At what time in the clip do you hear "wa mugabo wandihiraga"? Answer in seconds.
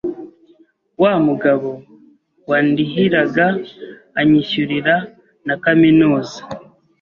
1.01-3.47